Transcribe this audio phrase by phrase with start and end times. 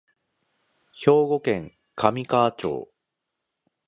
[0.93, 2.91] 兵庫県神河町